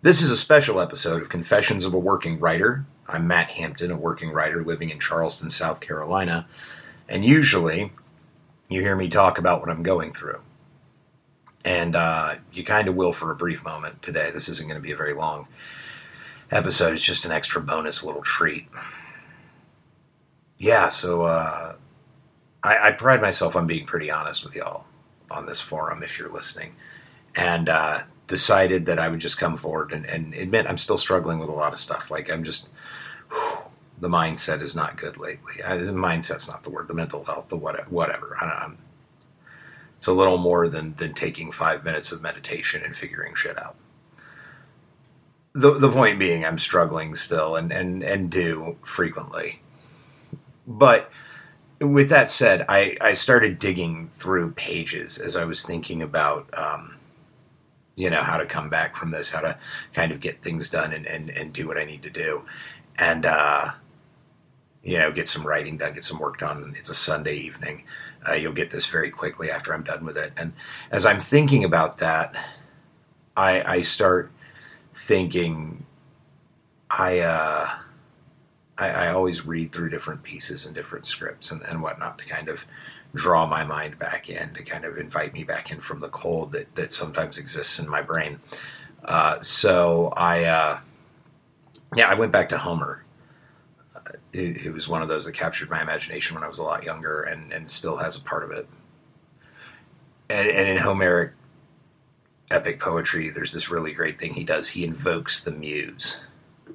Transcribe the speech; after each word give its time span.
This 0.00 0.22
is 0.22 0.30
a 0.30 0.36
special 0.36 0.80
episode 0.80 1.22
of 1.22 1.28
Confessions 1.28 1.84
of 1.84 1.92
a 1.92 1.98
Working 1.98 2.38
Writer. 2.38 2.86
I'm 3.08 3.26
Matt 3.26 3.50
Hampton, 3.50 3.90
a 3.90 3.96
working 3.96 4.30
writer 4.30 4.62
living 4.62 4.90
in 4.90 5.00
Charleston, 5.00 5.50
South 5.50 5.80
Carolina, 5.80 6.46
and 7.08 7.24
usually 7.24 7.90
you 8.70 8.80
hear 8.80 8.94
me 8.94 9.08
talk 9.08 9.38
about 9.38 9.58
what 9.58 9.70
I'm 9.70 9.82
going 9.82 10.12
through. 10.12 10.38
And 11.64 11.96
uh, 11.96 12.36
you 12.52 12.62
kind 12.62 12.86
of 12.86 12.94
will 12.94 13.12
for 13.12 13.32
a 13.32 13.34
brief 13.34 13.64
moment 13.64 14.00
today. 14.00 14.30
This 14.30 14.48
isn't 14.48 14.68
going 14.68 14.80
to 14.80 14.86
be 14.86 14.92
a 14.92 14.96
very 14.96 15.14
long 15.14 15.48
episode, 16.52 16.92
it's 16.92 17.02
just 17.02 17.24
an 17.24 17.32
extra 17.32 17.60
bonus 17.60 18.04
little 18.04 18.22
treat. 18.22 18.68
Yeah, 20.58 20.90
so 20.90 21.22
uh, 21.22 21.74
I, 22.62 22.78
I, 22.86 22.92
pride 22.92 23.20
myself 23.20 23.56
on 23.56 23.66
being 23.66 23.84
pretty 23.84 24.12
honest 24.12 24.44
with 24.44 24.54
y'all 24.54 24.84
on 25.28 25.46
this 25.46 25.60
forum 25.60 26.04
if 26.04 26.20
you're 26.20 26.30
listening. 26.30 26.76
And 27.34 27.68
uh, 27.68 28.02
decided 28.28 28.86
that 28.86 28.98
I 28.98 29.08
would 29.08 29.20
just 29.20 29.38
come 29.38 29.56
forward 29.56 29.92
and, 29.92 30.06
and, 30.06 30.34
admit 30.34 30.66
I'm 30.68 30.78
still 30.78 30.98
struggling 30.98 31.38
with 31.38 31.48
a 31.48 31.52
lot 31.52 31.72
of 31.72 31.78
stuff. 31.78 32.10
Like 32.10 32.30
I'm 32.30 32.44
just, 32.44 32.70
whew, 33.32 33.58
the 34.00 34.08
mindset 34.08 34.60
is 34.60 34.76
not 34.76 34.96
good 34.96 35.16
lately. 35.16 35.54
I, 35.66 35.78
the 35.78 35.92
mindset's 35.92 36.46
not 36.46 36.62
the 36.62 36.70
word. 36.70 36.88
The 36.88 36.94
mental 36.94 37.24
health, 37.24 37.48
the 37.48 37.56
what, 37.56 37.90
whatever. 37.90 38.36
I, 38.40 38.70
it's 39.96 40.06
a 40.06 40.12
little 40.12 40.38
more 40.38 40.68
than 40.68 40.94
than 40.94 41.12
taking 41.12 41.50
five 41.50 41.84
minutes 41.84 42.12
of 42.12 42.22
meditation 42.22 42.82
and 42.84 42.94
figuring 42.94 43.34
shit 43.34 43.58
out. 43.58 43.74
The 45.54 45.72
the 45.72 45.90
point 45.90 46.20
being, 46.20 46.44
I'm 46.44 46.58
struggling 46.58 47.16
still, 47.16 47.56
and 47.56 47.72
and 47.72 48.04
and 48.04 48.30
do 48.30 48.76
frequently. 48.84 49.60
But 50.68 51.10
with 51.80 52.10
that 52.10 52.30
said, 52.30 52.64
I 52.68 52.96
I 53.00 53.14
started 53.14 53.58
digging 53.58 54.08
through 54.10 54.52
pages 54.52 55.18
as 55.18 55.34
I 55.34 55.44
was 55.44 55.64
thinking 55.64 56.00
about. 56.00 56.48
Um, 56.56 56.97
you 57.98 58.10
know 58.10 58.22
how 58.22 58.38
to 58.38 58.46
come 58.46 58.68
back 58.68 58.96
from 58.96 59.10
this 59.10 59.30
how 59.30 59.40
to 59.40 59.58
kind 59.92 60.12
of 60.12 60.20
get 60.20 60.42
things 60.42 60.68
done 60.70 60.92
and, 60.92 61.06
and, 61.06 61.30
and 61.30 61.52
do 61.52 61.66
what 61.66 61.78
i 61.78 61.84
need 61.84 62.02
to 62.02 62.10
do. 62.10 62.42
And 62.98 63.26
uh, 63.26 63.72
you 64.82 64.98
know 64.98 65.12
get 65.12 65.28
some 65.28 65.46
writing 65.46 65.76
done 65.76 65.94
get 65.94 66.04
some 66.04 66.18
work 66.18 66.38
done. 66.38 66.74
It's 66.78 66.90
a 66.90 66.94
sunday 66.94 67.36
evening. 67.36 67.84
Uh, 68.28 68.34
you'll 68.34 68.52
get 68.52 68.70
this 68.70 68.86
very 68.86 69.10
quickly 69.10 69.50
after 69.50 69.72
i'm 69.74 69.82
done 69.84 70.04
with 70.04 70.16
it. 70.16 70.32
And 70.36 70.52
as 70.90 71.06
i'm 71.06 71.20
thinking 71.20 71.64
about 71.64 71.98
that 71.98 72.34
i 73.36 73.62
i 73.76 73.80
start 73.82 74.30
thinking 74.94 75.84
i 76.90 77.20
uh 77.20 77.68
I, 78.78 78.90
I 78.90 79.08
always 79.08 79.44
read 79.44 79.72
through 79.72 79.90
different 79.90 80.22
pieces 80.22 80.64
and 80.64 80.74
different 80.74 81.04
scripts 81.04 81.50
and, 81.50 81.62
and 81.62 81.82
whatnot 81.82 82.18
to 82.18 82.24
kind 82.24 82.48
of 82.48 82.64
draw 83.14 83.46
my 83.46 83.64
mind 83.64 83.98
back 83.98 84.28
in 84.28 84.52
to 84.54 84.62
kind 84.62 84.84
of 84.84 84.98
invite 84.98 85.32
me 85.32 85.44
back 85.44 85.70
in 85.70 85.80
from 85.80 86.00
the 86.00 86.08
cold 86.08 86.52
that, 86.52 86.74
that 86.74 86.92
sometimes 86.92 87.38
exists 87.38 87.78
in 87.78 87.88
my 87.88 88.02
brain. 88.02 88.38
Uh, 89.04 89.40
so 89.40 90.12
I, 90.16 90.44
uh, 90.44 90.80
yeah, 91.96 92.08
I 92.08 92.14
went 92.14 92.32
back 92.32 92.48
to 92.50 92.58
Homer. 92.58 93.04
Uh, 93.94 94.00
it, 94.32 94.66
it, 94.66 94.72
was 94.72 94.88
one 94.88 95.00
of 95.00 95.08
those 95.08 95.24
that 95.24 95.32
captured 95.32 95.70
my 95.70 95.80
imagination 95.80 96.34
when 96.34 96.44
I 96.44 96.48
was 96.48 96.58
a 96.58 96.64
lot 96.64 96.84
younger 96.84 97.22
and, 97.22 97.52
and 97.52 97.70
still 97.70 97.96
has 97.96 98.16
a 98.16 98.20
part 98.20 98.44
of 98.44 98.50
it. 98.50 98.68
And, 100.28 100.48
and 100.48 100.68
in 100.68 100.76
Homeric 100.76 101.32
epic 102.50 102.80
poetry, 102.80 103.30
there's 103.30 103.52
this 103.52 103.70
really 103.70 103.92
great 103.92 104.18
thing 104.18 104.34
he 104.34 104.44
does. 104.44 104.68
He 104.68 104.84
invokes 104.84 105.42
the 105.42 105.52
muse, 105.52 106.22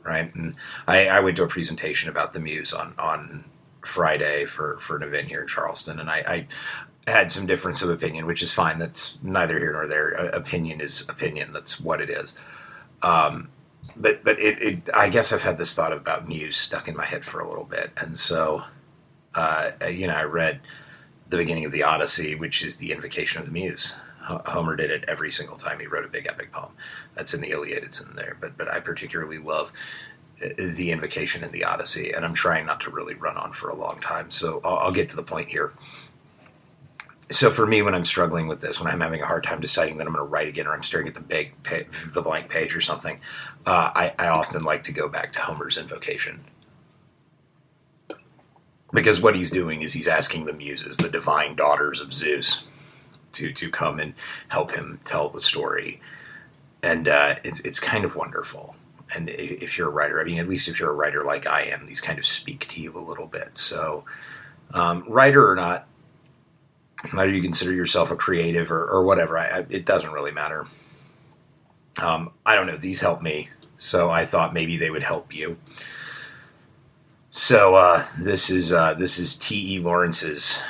right? 0.03 0.33
And 0.33 0.55
I, 0.87 1.07
I 1.07 1.19
went 1.19 1.37
to 1.37 1.43
a 1.43 1.47
presentation 1.47 2.09
about 2.09 2.33
the 2.33 2.39
muse 2.39 2.73
on, 2.73 2.95
on 2.97 3.45
Friday 3.85 4.45
for 4.45 4.77
for 4.79 4.95
an 4.95 5.03
event 5.03 5.27
here 5.27 5.41
in 5.41 5.47
Charleston, 5.47 5.99
and 5.99 6.09
I, 6.09 6.47
I 7.07 7.11
had 7.11 7.31
some 7.31 7.45
difference 7.45 7.81
of 7.81 7.89
opinion, 7.89 8.25
which 8.25 8.41
is 8.41 8.53
fine. 8.53 8.79
That's 8.79 9.17
neither 9.21 9.59
here 9.59 9.73
nor 9.73 9.87
there. 9.87 10.09
Opinion 10.09 10.81
is 10.81 11.07
opinion. 11.09 11.53
That's 11.53 11.79
what 11.79 12.01
it 12.01 12.09
is. 12.09 12.37
Um, 13.01 13.49
but 13.95 14.23
but 14.23 14.39
it, 14.39 14.61
it, 14.61 14.89
I 14.95 15.09
guess 15.09 15.33
I've 15.33 15.43
had 15.43 15.57
this 15.57 15.73
thought 15.73 15.93
about 15.93 16.27
Muse 16.27 16.55
stuck 16.55 16.87
in 16.87 16.95
my 16.95 17.05
head 17.05 17.25
for 17.25 17.39
a 17.39 17.47
little 17.47 17.65
bit, 17.65 17.91
and 17.97 18.17
so 18.17 18.63
uh, 19.35 19.71
you 19.89 20.07
know 20.07 20.15
I 20.15 20.23
read 20.23 20.61
the 21.29 21.37
beginning 21.37 21.65
of 21.65 21.71
the 21.71 21.83
Odyssey, 21.83 22.35
which 22.35 22.63
is 22.63 22.77
the 22.77 22.91
invocation 22.91 23.39
of 23.41 23.47
the 23.47 23.51
Muse. 23.51 23.97
Homer 24.25 24.77
did 24.77 24.89
it 24.89 25.03
every 25.07 25.31
single 25.31 25.57
time 25.57 25.79
he 25.79 25.87
wrote 25.87 26.05
a 26.05 26.09
big 26.09 26.27
epic 26.27 26.53
poem. 26.53 26.71
That's 27.13 27.33
in 27.33 27.41
the 27.41 27.51
Iliad. 27.51 27.83
It's 27.83 27.99
in 27.99 28.15
there. 28.15 28.37
But 28.39 28.57
but 28.57 28.71
I 28.71 28.79
particularly 28.79 29.37
love 29.37 29.73
the 30.57 30.91
invocation 30.91 31.43
and 31.43 31.51
the 31.53 31.63
Odyssey, 31.63 32.11
and 32.11 32.25
I'm 32.25 32.33
trying 32.33 32.65
not 32.65 32.81
to 32.81 32.91
really 32.91 33.15
run 33.15 33.37
on 33.37 33.53
for 33.53 33.69
a 33.69 33.75
long 33.75 33.99
time. 34.01 34.31
So 34.31 34.61
I'll, 34.63 34.77
I'll, 34.77 34.91
get 34.91 35.09
to 35.09 35.15
the 35.15 35.23
point 35.23 35.49
here. 35.49 35.73
So 37.29 37.49
for 37.49 37.65
me, 37.65 37.81
when 37.81 37.95
I'm 37.95 38.05
struggling 38.05 38.47
with 38.47 38.61
this, 38.61 38.79
when 38.79 38.91
I'm 38.91 38.99
having 38.99 39.21
a 39.21 39.25
hard 39.25 39.43
time 39.43 39.61
deciding 39.61 39.97
that 39.97 40.07
I'm 40.07 40.13
going 40.13 40.25
to 40.25 40.29
write 40.29 40.47
again, 40.47 40.67
or 40.67 40.73
I'm 40.73 40.83
staring 40.83 41.07
at 41.07 41.15
the 41.15 41.21
big 41.21 41.53
the 41.63 42.21
blank 42.21 42.49
page 42.49 42.75
or 42.75 42.81
something, 42.81 43.19
uh, 43.65 43.91
I, 43.95 44.13
I 44.19 44.27
often 44.27 44.63
like 44.63 44.83
to 44.83 44.91
go 44.91 45.07
back 45.07 45.33
to 45.33 45.39
Homer's 45.39 45.77
invocation 45.77 46.43
because 48.93 49.21
what 49.21 49.35
he's 49.35 49.49
doing 49.49 49.81
is 49.81 49.93
he's 49.93 50.07
asking 50.07 50.45
the 50.45 50.53
muses, 50.53 50.97
the 50.97 51.09
divine 51.09 51.55
daughters 51.55 51.99
of 51.99 52.13
Zeus, 52.13 52.65
to 53.33 53.51
to 53.53 53.69
come 53.69 53.99
and 53.99 54.13
help 54.49 54.71
him 54.71 54.99
tell 55.03 55.29
the 55.29 55.41
story, 55.41 55.99
and 56.83 57.07
uh, 57.07 57.35
it's 57.43 57.59
it's 57.61 57.79
kind 57.79 58.05
of 58.05 58.15
wonderful 58.15 58.75
and 59.15 59.29
if 59.29 59.77
you're 59.77 59.89
a 59.89 59.91
writer, 59.91 60.19
I 60.19 60.23
mean, 60.23 60.39
at 60.39 60.47
least 60.47 60.67
if 60.67 60.79
you're 60.79 60.89
a 60.89 60.95
writer 60.95 61.23
like 61.23 61.47
I 61.47 61.63
am, 61.63 61.85
these 61.85 62.01
kind 62.01 62.19
of 62.19 62.25
speak 62.25 62.67
to 62.69 62.81
you 62.81 62.95
a 62.97 62.99
little 62.99 63.27
bit. 63.27 63.57
So, 63.57 64.05
um, 64.73 65.03
writer 65.07 65.49
or 65.49 65.55
not, 65.55 65.87
whether 67.11 67.31
you 67.31 67.41
consider 67.41 67.73
yourself 67.73 68.11
a 68.11 68.15
creative 68.15 68.71
or, 68.71 68.85
or 68.85 69.03
whatever, 69.03 69.37
I, 69.37 69.45
I, 69.47 69.65
it 69.69 69.85
doesn't 69.85 70.11
really 70.11 70.31
matter. 70.31 70.67
Um, 71.97 72.31
I 72.45 72.55
don't 72.55 72.67
know. 72.67 72.77
These 72.77 73.01
help 73.01 73.21
me, 73.21 73.49
so 73.77 74.09
I 74.09 74.25
thought 74.25 74.53
maybe 74.53 74.77
they 74.77 74.89
would 74.89 75.03
help 75.03 75.35
you. 75.35 75.57
So 77.29 77.75
uh, 77.75 78.05
this 78.19 78.49
is 78.49 78.71
uh, 78.71 78.93
this 78.95 79.19
is 79.19 79.35
T. 79.35 79.75
E. 79.75 79.79
Lawrence's 79.79 80.61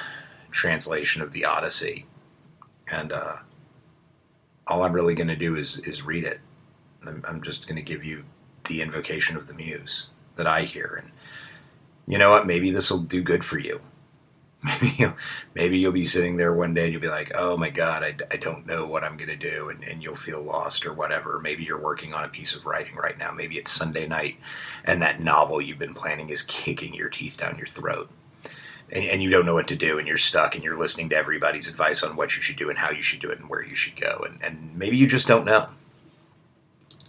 translation 0.51 1.21
of 1.21 1.31
the 1.31 1.45
Odyssey, 1.45 2.05
and 2.91 3.11
uh, 3.11 3.37
all 4.67 4.83
I'm 4.83 4.93
really 4.93 5.15
going 5.15 5.27
to 5.27 5.35
do 5.35 5.55
is 5.55 5.79
is 5.79 6.03
read 6.03 6.25
it. 6.25 6.39
I'm, 7.05 7.23
I'm 7.27 7.41
just 7.41 7.67
going 7.67 7.75
to 7.77 7.81
give 7.81 8.03
you 8.03 8.23
the 8.65 8.81
invocation 8.81 9.37
of 9.37 9.47
the 9.47 9.53
muse 9.53 10.07
that 10.35 10.47
I 10.47 10.61
hear. 10.61 11.01
And 11.01 11.11
you 12.07 12.17
know 12.17 12.31
what? 12.31 12.47
Maybe 12.47 12.71
this 12.71 12.91
will 12.91 12.99
do 12.99 13.21
good 13.21 13.43
for 13.43 13.57
you. 13.57 13.81
Maybe 14.63 14.95
you'll, 14.97 15.17
maybe 15.53 15.77
you'll 15.77 15.91
be 15.91 16.05
sitting 16.05 16.37
there 16.37 16.53
one 16.53 16.73
day 16.73 16.85
and 16.85 16.93
you'll 16.93 17.01
be 17.01 17.09
like, 17.09 17.33
oh 17.35 17.57
my 17.57 17.69
God, 17.69 18.01
I, 18.01 18.15
I 18.31 18.37
don't 18.37 18.65
know 18.65 18.87
what 18.87 19.03
I'm 19.03 19.17
going 19.17 19.27
to 19.27 19.35
do. 19.35 19.67
And, 19.67 19.83
and 19.83 20.01
you'll 20.01 20.15
feel 20.15 20.41
lost 20.41 20.85
or 20.85 20.93
whatever. 20.93 21.37
Maybe 21.37 21.65
you're 21.65 21.77
working 21.77 22.13
on 22.13 22.23
a 22.23 22.29
piece 22.29 22.55
of 22.55 22.65
writing 22.65 22.95
right 22.95 23.17
now. 23.17 23.33
Maybe 23.33 23.57
it's 23.57 23.69
Sunday 23.69 24.07
night 24.07 24.37
and 24.85 25.01
that 25.01 25.19
novel 25.19 25.61
you've 25.61 25.79
been 25.79 25.93
planning 25.93 26.29
is 26.29 26.43
kicking 26.43 26.93
your 26.93 27.09
teeth 27.09 27.37
down 27.37 27.57
your 27.57 27.67
throat. 27.67 28.09
And, 28.89 29.03
and, 29.03 29.21
you 29.21 29.29
don't 29.29 29.45
know 29.45 29.53
what 29.53 29.67
to 29.67 29.75
do 29.75 29.99
and 29.99 30.07
you're 30.07 30.15
stuck 30.15 30.55
and 30.55 30.63
you're 30.63 30.77
listening 30.77 31.09
to 31.09 31.17
everybody's 31.17 31.67
advice 31.67 32.01
on 32.01 32.15
what 32.15 32.37
you 32.37 32.41
should 32.41 32.57
do 32.57 32.69
and 32.69 32.79
how 32.79 32.91
you 32.91 33.01
should 33.01 33.19
do 33.19 33.31
it 33.31 33.39
and 33.39 33.49
where 33.49 33.65
you 33.65 33.75
should 33.75 33.97
go. 33.97 34.25
And, 34.25 34.41
and 34.41 34.77
maybe 34.77 34.95
you 34.95 35.07
just 35.07 35.27
don't 35.27 35.45
know. 35.45 35.71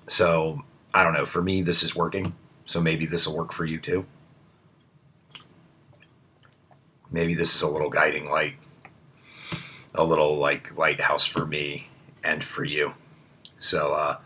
So 0.09 0.65
I 0.95 1.03
don't 1.03 1.13
know. 1.13 1.27
For 1.27 1.43
me, 1.43 1.61
this 1.61 1.83
is 1.83 1.95
working. 1.95 2.35
So 2.65 2.81
maybe 2.81 3.05
this 3.05 3.27
will 3.27 3.37
work 3.37 3.53
for 3.53 3.67
you 3.67 3.79
too. 3.79 4.07
Maybe 7.11 7.35
this 7.35 7.55
is 7.55 7.63
a 7.63 7.69
little 7.69 7.91
guiding 7.91 8.31
light, 8.31 8.55
a 9.95 10.05
little 10.05 10.39
like 10.39 10.77
lighthouse 10.77 11.27
for 11.27 11.45
me 11.45 11.89
and 12.25 12.43
for 12.43 12.65
you. 12.65 12.95
So 13.59 13.93
uh, 13.93 14.17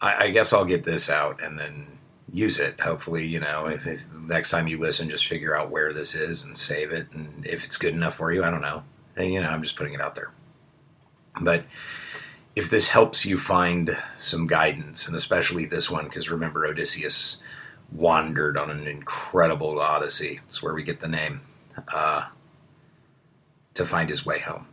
I, 0.00 0.24
I 0.24 0.30
guess 0.30 0.52
I'll 0.52 0.64
get 0.64 0.84
this 0.84 1.10
out 1.10 1.42
and 1.42 1.58
then 1.58 1.98
use 2.32 2.58
it. 2.58 2.80
Hopefully, 2.80 3.26
you 3.26 3.38
know, 3.38 3.66
if, 3.66 3.86
if, 3.86 4.04
next 4.12 4.50
time 4.50 4.66
you 4.66 4.78
listen, 4.78 5.10
just 5.10 5.26
figure 5.26 5.56
out 5.56 5.70
where 5.70 5.92
this 5.92 6.14
is 6.14 6.44
and 6.44 6.56
save 6.56 6.90
it. 6.92 7.08
And 7.12 7.46
if 7.46 7.64
it's 7.64 7.76
good 7.76 7.94
enough 7.94 8.14
for 8.14 8.32
you, 8.32 8.42
I 8.42 8.50
don't 8.50 8.62
know. 8.62 8.82
And, 9.16 9.32
you 9.32 9.40
know, 9.40 9.48
I'm 9.48 9.62
just 9.62 9.76
putting 9.76 9.92
it 9.92 10.00
out 10.00 10.14
there. 10.14 10.32
But 11.40 11.64
if 12.54 12.68
this 12.68 12.88
helps 12.88 13.24
you 13.24 13.38
find 13.38 13.96
some 14.18 14.46
guidance, 14.46 15.06
and 15.06 15.16
especially 15.16 15.64
this 15.64 15.90
one, 15.90 16.04
because 16.04 16.30
remember, 16.30 16.66
Odysseus 16.66 17.40
wandered 17.90 18.56
on 18.56 18.70
an 18.70 18.86
incredible 18.86 19.80
odyssey. 19.80 20.40
That's 20.44 20.62
where 20.62 20.74
we 20.74 20.82
get 20.82 21.00
the 21.00 21.08
name. 21.08 21.42
Uh, 21.92 22.28
to 23.74 23.84
find 23.84 24.10
his 24.10 24.26
way 24.26 24.38
home. 24.38 24.66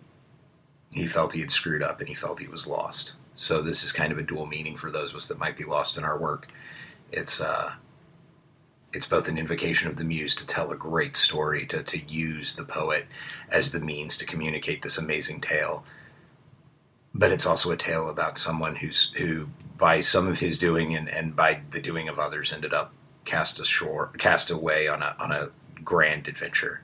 He 0.93 1.07
felt 1.07 1.33
he 1.33 1.41
had 1.41 1.51
screwed 1.51 1.83
up 1.83 1.99
and 1.99 2.09
he 2.09 2.15
felt 2.15 2.39
he 2.39 2.47
was 2.47 2.67
lost. 2.67 3.13
So 3.35 3.61
this 3.61 3.83
is 3.83 3.91
kind 3.91 4.11
of 4.11 4.17
a 4.17 4.23
dual 4.23 4.45
meaning 4.45 4.75
for 4.75 4.91
those 4.91 5.11
of 5.11 5.17
us 5.17 5.27
that 5.27 5.39
might 5.39 5.57
be 5.57 5.63
lost 5.63 5.97
in 5.97 6.03
our 6.03 6.17
work. 6.17 6.47
It's 7.11 7.39
uh, 7.39 7.73
it's 8.91 9.05
both 9.05 9.29
an 9.29 9.37
invocation 9.37 9.89
of 9.89 9.97
the 9.97 10.03
muse 10.03 10.33
to 10.35 10.47
tell 10.47 10.71
a 10.71 10.75
great 10.75 11.15
story, 11.15 11.65
to, 11.67 11.83
to 11.83 11.99
use 11.99 12.55
the 12.55 12.63
poet 12.63 13.05
as 13.51 13.71
the 13.71 13.79
means 13.79 14.17
to 14.17 14.25
communicate 14.25 14.81
this 14.81 14.97
amazing 14.97 15.41
tale, 15.41 15.85
but 17.19 17.33
it's 17.33 17.45
also 17.45 17.69
a 17.69 17.77
tale 17.77 18.09
about 18.09 18.37
someone 18.37 18.77
who's 18.77 19.11
who 19.17 19.47
by 19.77 19.99
some 19.99 20.27
of 20.27 20.39
his 20.39 20.57
doing 20.57 20.95
and, 20.95 21.09
and 21.09 21.35
by 21.35 21.61
the 21.71 21.81
doing 21.81 22.07
of 22.07 22.17
others 22.17 22.53
ended 22.53 22.73
up 22.73 22.93
cast 23.25 23.59
ashore 23.59 24.07
cast 24.17 24.49
away 24.49 24.87
on 24.87 25.03
a 25.03 25.15
on 25.19 25.31
a 25.31 25.51
grand 25.83 26.29
adventure 26.29 26.81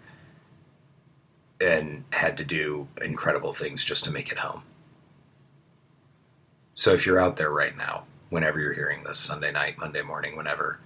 and 1.62 2.04
had 2.12 2.36
to 2.36 2.44
do 2.44 2.90
incredible 3.02 3.54
things 3.54 3.82
just 3.82 4.04
to 4.04 4.12
make 4.12 4.30
it 4.30 4.40
home. 4.40 4.64
So 6.74 6.92
if 6.92 7.06
you're 7.06 7.20
out 7.20 7.38
there 7.38 7.50
right 7.50 7.76
now 7.78 8.04
whenever 8.30 8.60
you're 8.60 8.74
hearing 8.74 9.04
this, 9.04 9.18
Sunday 9.18 9.54
night, 9.54 9.78
Monday 9.78 10.02
morning, 10.02 10.36
whenever, 10.36 10.80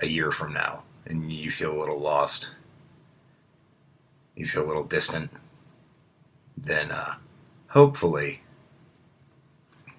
a 0.00 0.06
year 0.06 0.32
from 0.32 0.52
now, 0.52 0.82
and 1.06 1.30
you 1.30 1.48
feel 1.48 1.72
a 1.72 1.78
little 1.78 2.00
lost, 2.00 2.54
you 4.34 4.46
feel 4.46 4.64
a 4.64 4.66
little 4.66 4.82
distant, 4.82 5.30
then 6.56 6.90
uh, 6.90 7.14
hopefully 7.68 8.40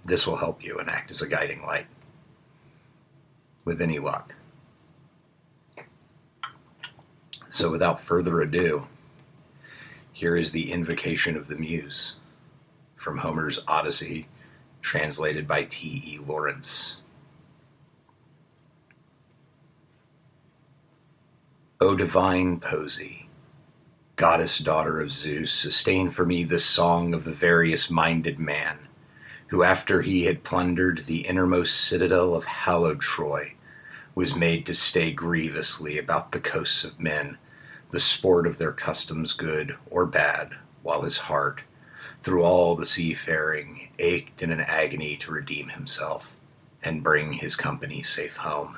this 0.10 0.28
will 0.28 0.38
help 0.38 0.64
you 0.64 0.78
and 0.80 0.90
act 0.90 1.12
as 1.12 1.22
a 1.22 1.30
guiding 1.30 1.62
light 1.66 1.86
with 3.64 3.82
any 3.82 4.00
luck. 4.00 4.36
So, 7.50 7.72
without 7.72 8.02
further 8.02 8.42
ado, 8.42 8.88
here 10.12 10.36
is 10.36 10.52
the 10.52 10.72
invocation 10.72 11.38
of 11.38 11.48
the 11.48 11.56
Muse 11.56 12.16
from 12.96 13.20
Homer's 13.20 13.60
Odyssey, 13.68 14.28
translated 14.82 15.48
by 15.48 15.64
T.E. 15.64 16.20
Lawrence. 16.26 16.98
O 21.80 21.96
divine 21.96 22.60
Poesy, 22.60 23.28
goddess 24.18 24.60
daughter 24.60 25.00
of 25.00 25.12
Zeus, 25.12 25.54
sustain 25.54 26.10
for 26.10 26.26
me 26.26 26.44
the 26.44 26.60
song 26.60 27.14
of 27.14 27.24
the 27.24 27.32
various 27.32 27.90
minded 27.90 28.38
man, 28.38 28.89
who 29.50 29.64
after 29.64 30.02
he 30.02 30.26
had 30.26 30.44
plundered 30.44 31.00
the 31.00 31.28
innermost 31.28 31.76
citadel 31.76 32.36
of 32.36 32.46
hallowed 32.46 33.02
Troy, 33.02 33.54
was 34.16 34.36
made 34.36 34.66
to 34.66 34.74
stay 34.74 35.12
grievously 35.12 35.98
about 35.98 36.32
the 36.32 36.40
coasts 36.40 36.84
of 36.84 37.00
men, 37.00 37.38
the 37.92 38.00
sport 38.00 38.46
of 38.46 38.58
their 38.58 38.72
customs 38.72 39.34
good 39.34 39.76
or 39.90 40.06
bad, 40.06 40.56
while 40.84 41.02
his 41.02 41.20
heart, 41.20 41.62
through 42.22 42.44
all 42.44 42.76
the 42.76 42.86
seafaring, 42.86 43.90
ached 43.98 44.42
in 44.44 44.52
an 44.52 44.62
agony 44.62 45.16
to 45.18 45.32
redeem 45.32 45.70
himself 45.70 46.34
and 46.84 47.04
bring 47.04 47.34
his 47.34 47.56
company 47.56 48.04
safe 48.04 48.38
home. 48.38 48.78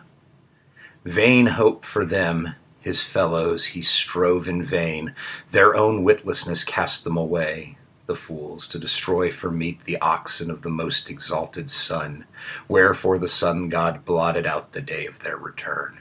Vain 1.04 1.48
hope 1.48 1.84
for 1.84 2.06
them 2.06 2.56
his 2.80 3.04
fellows 3.04 3.68
he 3.68 3.82
strove 3.82 4.48
in 4.48 4.64
vain, 4.64 5.14
their 5.52 5.76
own 5.76 6.04
witlessness 6.04 6.64
cast 6.64 7.04
them 7.04 7.18
away, 7.18 7.78
the 8.12 8.18
fools, 8.18 8.68
to 8.68 8.78
destroy 8.78 9.32
for 9.32 9.50
meat 9.50 9.86
the 9.86 9.98
oxen 10.02 10.52
of 10.52 10.64
the 10.64 10.70
most 10.70 11.10
exalted 11.10 11.70
sun, 11.70 12.26
wherefore 12.68 13.18
the 13.18 13.30
sun 13.30 13.70
god 13.70 14.04
blotted 14.04 14.46
out 14.46 14.74
the 14.74 14.82
day 14.82 15.06
of 15.06 15.20
their 15.20 15.38
return. 15.38 15.98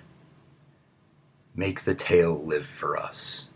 Make 1.55 1.83
the 1.83 1.95
tale 1.95 2.43
live 2.45 2.67
for 2.67 2.97
us 2.97 3.51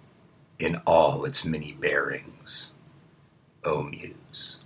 in 0.57 0.81
all 0.87 1.25
its 1.25 1.45
many 1.45 1.73
bearings, 1.73 2.71
O 3.65 3.83
Muse. 3.83 4.64